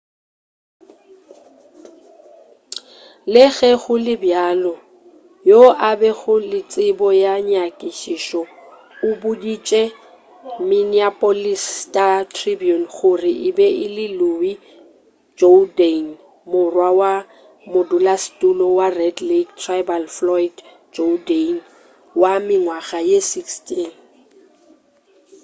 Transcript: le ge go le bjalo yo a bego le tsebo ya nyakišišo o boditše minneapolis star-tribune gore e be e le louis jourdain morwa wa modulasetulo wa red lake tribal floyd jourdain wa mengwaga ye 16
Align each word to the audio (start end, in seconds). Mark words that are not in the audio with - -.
le 3.33 3.45
ge 3.57 3.71
go 3.81 3.93
le 4.05 4.13
bjalo 4.23 4.73
yo 5.49 5.61
a 5.89 5.89
bego 6.01 6.35
le 6.49 6.59
tsebo 6.71 7.07
ya 7.23 7.33
nyakišišo 7.49 8.41
o 9.07 9.09
boditše 9.21 9.81
minneapolis 10.67 11.61
star-tribune 11.81 12.87
gore 12.95 13.31
e 13.47 13.49
be 13.57 13.67
e 13.85 13.87
le 13.95 14.05
louis 14.19 14.61
jourdain 15.39 16.05
morwa 16.51 16.89
wa 16.99 17.13
modulasetulo 17.73 18.65
wa 18.77 18.87
red 18.99 19.17
lake 19.29 19.51
tribal 19.61 20.03
floyd 20.17 20.55
jourdain 20.93 21.55
wa 22.21 22.31
mengwaga 22.47 22.99
ye 23.09 23.19
16 23.53 23.89